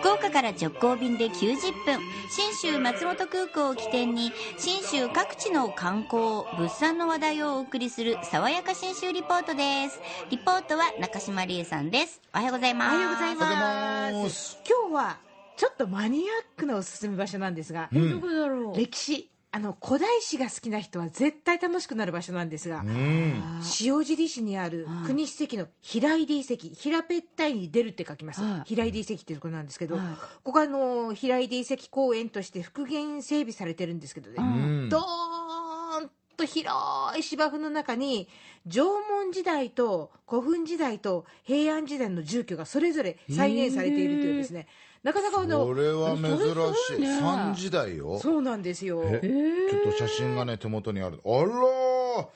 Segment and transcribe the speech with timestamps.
[0.00, 2.00] 福岡から直行便で90分。
[2.30, 10.00] 信州松本空港を起点に信州各地の観光物産の話題をお送りする爽やか信州リポートです。
[10.30, 12.22] リポートは中島理恵さんです。
[12.34, 12.94] おはようございます。
[12.94, 14.34] おはようございまます。
[14.34, 14.58] す。
[14.66, 15.18] 今日は
[15.56, 16.24] ちょっとマニアッ
[16.56, 18.20] クなおすすめ場所なんですが、うん。
[18.20, 18.76] どこだろう？
[18.76, 23.42] 歴史あの古代史が好きな人は絶対楽しくなる場所なんですが、うん。
[23.80, 28.62] 塩尻市にあるはい国史跡の平井出遺跡平べったいに出るって書きます、はい。
[28.66, 30.06] 平井出遺跡っていうところなんですけど、はい。
[30.44, 34.88] ここはあの平井出遺跡公園として復元整備されてるんですけどね、うん。
[34.88, 35.59] ドーン
[36.40, 38.28] と広い芝生の中に
[38.66, 44.66] 縄文時代と古墳時代と平安時代の住居がそれぞれ再現されているというですね。
[45.02, 47.00] なかなかあのこれは珍しい。
[47.00, 48.18] ねい三時代よ。
[48.18, 49.02] そうなんですよ。
[49.04, 49.20] え
[49.70, 51.20] ちょっと写真がね手元にある。
[51.24, 52.28] あら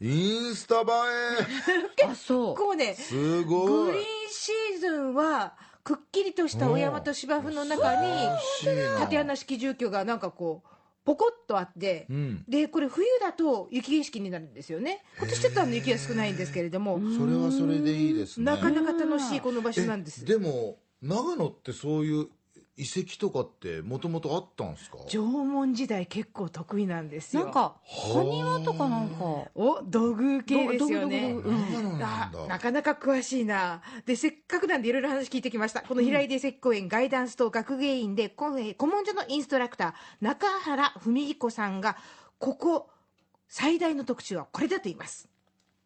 [0.00, 0.84] インスタ映
[2.06, 3.66] あそうこうねえすごい。
[3.86, 8.08] グリーンシーズンはくっきりとしたお山と芝生の中に
[8.98, 12.44] 縦穴式住居がなんかこうポコッとあって、うん。
[12.48, 15.02] でこれ冬だと雪景色になるんですよね。
[15.18, 18.44] 今年ちょっとあの雪が少ないんですけれども、それはそれでいいですね。
[18.44, 20.22] なかなか楽しいこの場所なんです。
[20.24, 22.28] えでも長野ってそういう
[22.78, 24.98] 遺跡とかってもともとあったんですか？
[25.08, 27.44] 縄文時代結構得意なんですよ。
[27.44, 27.74] なんか
[28.14, 29.24] 埴輪とかなんか。
[29.56, 31.34] お土偶系ですよね。
[32.48, 33.82] なかなか詳しいな。
[34.06, 35.82] でせっかくなんでいろいろ話聞いてきました。
[35.82, 41.96] この平井出石公園ガイダンスと学芸員で古文書のインストラクター中原文彦さんが
[42.38, 42.90] ここ
[43.48, 45.28] 最大の特徴はこれだと言います。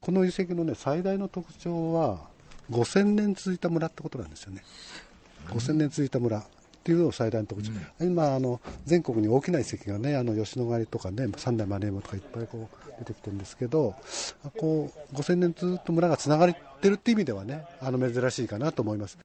[0.01, 2.29] この遺跡のね最大の特徴は
[2.71, 4.63] 5000年続いた村ってことなんですよね。
[5.49, 6.45] 5000年続いた村
[6.83, 13.95] っていうのが最大の特徴、今あの全国に大きな遺跡がねあの吉野ヶ里とかね三代丸山とかいっぱいこう出てきてるんですけど
[14.45, 19.17] あこう5000年ずっと村がつながってるっていう意味ではねあの珍しいかなと思います。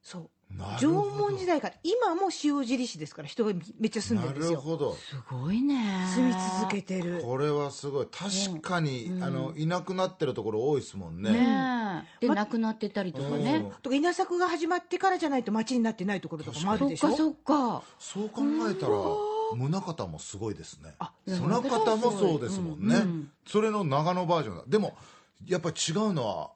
[0.00, 4.58] そう縄文時代から今も塩尻市ですから人がめっちゃ住んでるんなですよ。
[4.58, 4.94] るほど。
[4.94, 6.06] すごいね。
[6.14, 7.22] 住み続けてる。
[7.22, 8.08] これはすごい。
[8.10, 11.30] 確かに、あのいなくなってるところ多いですもんね。
[11.30, 12.20] ねえ。
[12.20, 13.44] でま亡くなってたりとかうん。
[13.44, 17.08] ねとか稲作が始まってからじゃないと町になってないところとかもあるでしょ？
[17.08, 17.34] そっかそっ
[17.78, 17.82] か。
[17.98, 18.94] そう考えたら
[19.52, 20.94] 宗像もすごいですね。
[20.98, 23.30] あ宗像もそうですもんね、うんうん。
[23.46, 24.64] それの長野バージョンだ。
[24.66, 24.96] でも
[25.46, 26.50] やっぱ違うのは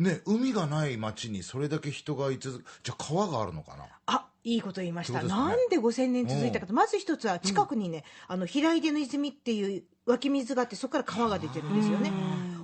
[0.00, 3.84] ね海がない町にそれだけ人がい続くじゃあ川があるのかな？
[4.06, 5.28] あいいこと言いました、ね。
[5.28, 12.10] なんで5000年続いたかと、まず一つは近くにね、あの平出の泉っていう湧き水があってそこから川が出てるんですよね。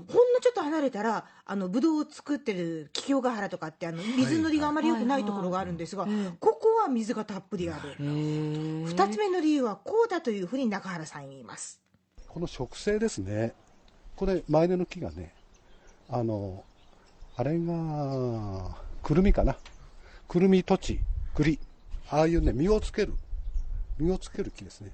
[0.09, 7.97] ほんのちょっと離れたらあのブドウを作ってる桔梗ヶ原とかってあの水のりがあまり良くないところがあるんですが、はいはいここは水がたっぷりある。
[7.99, 11.83] 二つ目の理由はこうだというふうに中原さん言います。
[12.27, 13.53] この植生ですね。
[14.15, 15.35] これ前根の木がね
[16.09, 16.65] あの
[17.37, 19.57] あれがくるみかな。
[20.29, 20.99] くるみ土地
[21.35, 21.59] 栗
[22.11, 23.15] ああいうね実をつける。
[23.99, 24.91] 実をつける木ですね。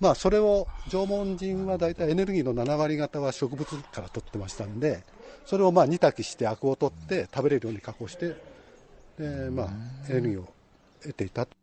[0.00, 5.02] まあそれを縄文人は大体エネルギーの7割方は植物から取ってましたんで
[5.44, 8.36] それをまあ煮炊きしてアクを取って食べれるように加工して
[9.18, 9.68] でまあ
[10.08, 10.48] エネルギーを
[11.02, 11.56] 得ていたと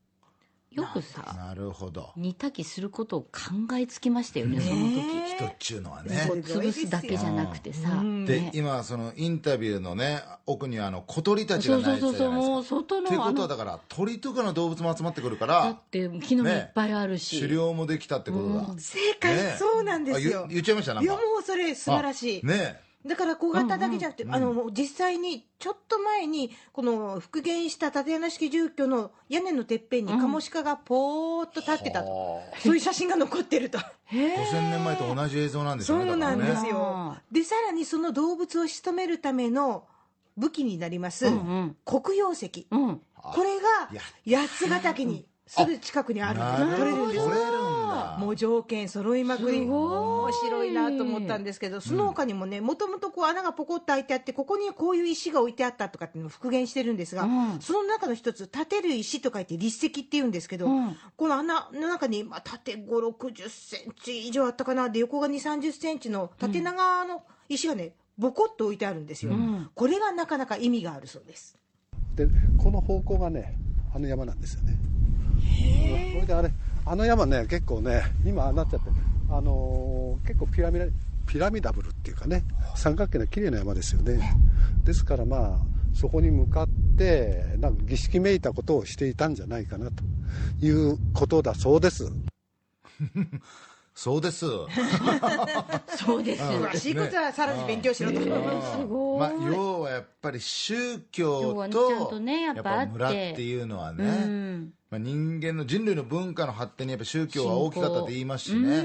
[0.76, 2.12] よくさなるほど。
[2.18, 3.30] 煮炊きすることを考
[3.80, 5.36] えつきましたよねその時。
[5.36, 6.26] 人っちゅうのはね。
[6.28, 7.92] そう潰すだけじゃなくてさ。
[7.94, 8.26] うん。
[8.26, 8.52] でね。
[8.54, 12.46] 今そのインタビューのね奥にはあの小鳥たちが鳴いてそうそうそうたじゃないですか。
[12.46, 18.80] そうもう外っていうのあのことはだから鳥とかの動物も集まってくるかだらって木の実いっぱいあるし、狩猟もできたってことだ、うん。
[18.80, 19.56] 正解、ね。
[19.58, 20.40] そうなんですよ。
[20.40, 20.94] あ言言っちゃいました？
[20.94, 21.12] なんか。
[21.12, 21.74] いやもうそれ。
[21.76, 33.78] 素晴らしい、あねだから小型だけじゃなくて、うんあのもう実際にちょっと前にこの復元した縦穴式住居の屋根のてっぺんにカモシカがポーっと立ってたと、はそういう写真が残ってると。
[33.78, 33.84] へ
[34.14, 36.78] え5000年前と同じ映像なんでしょうねそうなんですよ。
[36.80, 39.86] あでさらにその動物を仕留めるための
[40.38, 41.76] 武器になります、うんうん。
[41.86, 42.68] 黒曜石。
[42.72, 43.02] うん。
[43.16, 43.90] これが
[44.26, 46.80] 八ヶ岳にすぐ近くにあるんです。
[46.80, 46.98] なるほど。
[46.98, 48.20] 取れるんです。
[48.20, 49.60] もう条件揃いまくり。
[49.60, 50.16] すごい。
[50.26, 57.62] 面白いなと思ったんですけどその他にもねもともとこう穴がポコッと開いてあってここにこういう石が置いてあったとかっていうのを復元してるんですが、うん。
[57.62, 60.98] その中の一つ立てる石と書いて立石っていうんですけど、うん。
[61.16, 64.90] この穴の中に、まあ、縦5 6 0センチ以上あったかな？
[64.90, 69.70] で横が2 3 0センチの縦長の石がねボコッと置いてあるんですよ、うん。
[69.76, 71.58] これがなかなか意味があるそうです。
[72.16, 72.28] で
[72.58, 73.58] この方向がね
[73.94, 74.78] あの山なんですよね
[76.14, 76.52] それであれ
[76.86, 78.90] あの山ね結構ね今ああなっちゃって
[79.30, 80.86] あのー結構ピラミダ
[81.28, 82.44] ピラミダブルっていうかね
[82.76, 84.36] 三角形の綺麗な山ですよね。
[84.84, 85.60] ですからまあ
[85.94, 90.04] そこに向かってなんか儀式めいたことをしていたんじゃないかなと
[90.64, 92.12] いうことだそうです。
[93.96, 94.46] そうです。
[95.98, 96.44] そうです。
[96.44, 98.28] 詳しいことはさらに勉強しろと、す。
[98.86, 102.92] ごい、まあ、要はやっぱり宗教とねちゃんとねやっぱあって。
[102.92, 108.82] 村っていうのはね、うんまあ、人間の人類の文化の発展にやっぱ宗教は大きかったって言いますしね。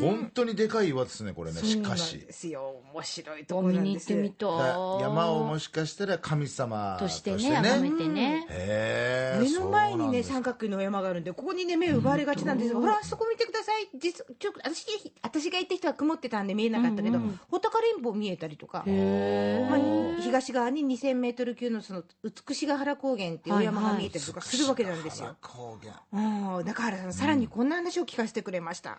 [0.00, 1.60] 本当にでかい岩ですねこれね。
[1.60, 2.82] しそうなんかしですよ。
[2.94, 7.62] 面白いとこなんですに行ってみただ山をもしかしたら神様としとしててね。
[7.62, 8.46] ね崇めてね。
[8.48, 13.88] へえ目の前にね三角形の山があるんでここにね目を奪われがちなんですよ、ほらそこ見てください。
[13.98, 14.86] 実ちょ私
[15.22, 17.18] 私が行った人は曇ってたんで見えなかったけど、
[17.50, 18.92] 穂高レインボー見えたりとか、ま
[19.76, 25.94] あ、東側に2000メートル級のその美しが原高原っていうお山が見えたりとかするわけなんですよ、高原。
[26.58, 26.64] うん。
[26.64, 28.98] 中原さんさらにこんな話を聞かせてくれました、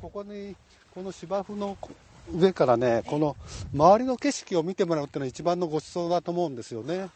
[0.00, 0.54] ここに
[0.94, 1.76] この芝生の
[2.32, 3.36] 上からねこの
[3.74, 7.08] 周りの景色を見てもらうっていうのは一番のご馳走だと思うんですよね。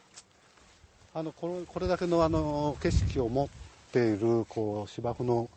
[1.14, 3.48] あのこれこれだけのあの景色を持っ
[3.92, 5.50] ているこう芝生の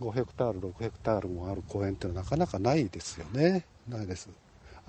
[0.00, 3.66] 5ヘクタール6ヘクタールもある公園っていうのはなかなかないですよね。
[3.88, 4.28] ないです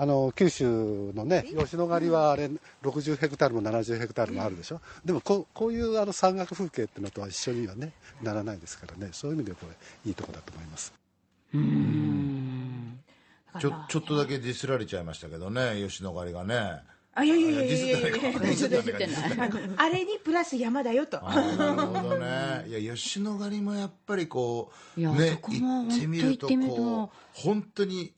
[0.01, 2.49] あの九州のね吉野ヶ里はあれ
[2.83, 4.79] 60ヘクタールも70ヘクタールもあるでしょ。
[5.03, 7.91] でもこうこういうあの山岳風景っていうのとは一緒にはね
[8.23, 9.09] ならないですからね。
[9.11, 9.75] そういう意味でこれ
[10.05, 10.93] いいとこだと思います。
[13.59, 16.81] ちょちょっとだけディスられちゃいましたけどね吉野ヶ里がね。
[17.15, 21.19] あいやいやいやいやいやいかディスってないかディスってないかあれにプラス山だよと。
[21.19, 22.65] なるほどね。
[22.69, 28.13] いや吉野ヶ里もやっぱりこういやねそこも行ってみると本当行ってみるとこう本当に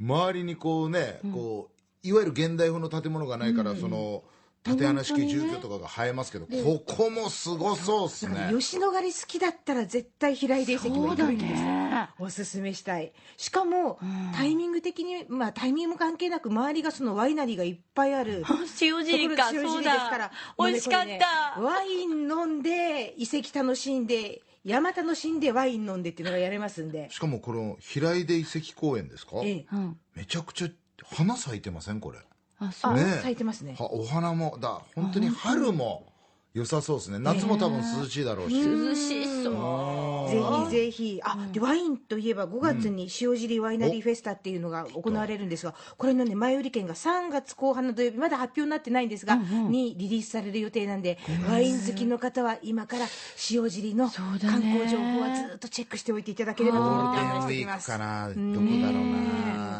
[0.00, 4.24] 周りにこうね、こういわゆる現代風の建物がないから、その
[4.62, 8.50] 縦穴式住居とかが生えますけど、ここもすごそうっすね。
[8.50, 12.08] 吉野ヶ里好きだったら絶対平井伝石も行くべきです、ね。
[12.18, 13.12] おすすめしたい。
[13.36, 13.98] しかも、
[14.34, 18.42] タイミング的にまあタイミングも関係なく周りがそのワイナリーがいっぱいある
[18.80, 20.18] 塩尻か塩そう尻ですから。
[20.18, 20.32] だ。
[20.58, 21.06] 美味しかった。
[21.06, 21.20] ね
[21.58, 27.08] ワイン飲んで遺跡楽しんで山楽しんでワイン飲んでっていうのがやれますんで。
[27.10, 29.66] しかもこの平出遺跡公園ですか、ええ。
[29.72, 30.68] うんめちゃくちゃ
[31.16, 32.00] 花咲いてません？
[32.00, 32.18] これ。
[32.58, 33.76] あ、あそう、ね咲いてますね。
[33.78, 36.06] はお花もだ本当に春も
[36.54, 37.18] 良さそうですね。
[37.18, 40.30] 夏も多分涼しいだろうし、涼しそう。
[40.30, 40.40] ぜ
[40.70, 41.20] ひぜひ。
[41.24, 51.18] あ、でワインといえば5月に塩尻ワイナリーフェスタっていうのが行われるんですが、これのね前売り券が3月後半の土曜日まだ発表になってないんですが、にリリースされる予定なんで
[51.50, 53.06] ワイン好きの方は今から
[53.50, 54.72] 塩尻の観ね。
[54.74, 58.28] 光情報はずっとチェックしておいていただければとゴ思っておールデンウィークかな。
[58.28, 59.04] どこだろう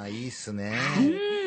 [0.02, 0.08] な。
[0.08, 0.76] いいっすね、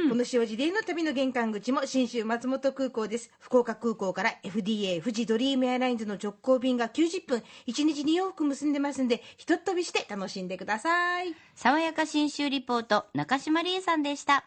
[0.08, 3.30] この塩尻への旅の玄関口も信州松本空港です。
[3.40, 11.36] 福岡空港から FDA 富士ドリームエアラインズの直行便が90分1日2往復結んでますんでひとっ飛びして楽しんでください。
[11.56, 14.46] 爽やか新州リポート中島理恵さんでした